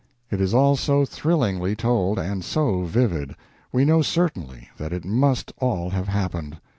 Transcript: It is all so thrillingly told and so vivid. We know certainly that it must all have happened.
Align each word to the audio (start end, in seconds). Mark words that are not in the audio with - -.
It 0.31 0.41
is 0.41 0.51
all 0.51 0.75
so 0.77 1.05
thrillingly 1.05 1.75
told 1.75 2.17
and 2.17 2.43
so 2.43 2.85
vivid. 2.85 3.35
We 3.71 3.85
know 3.85 4.01
certainly 4.01 4.69
that 4.77 4.91
it 4.93 5.05
must 5.05 5.53
all 5.59 5.91
have 5.91 6.07
happened. 6.07 6.57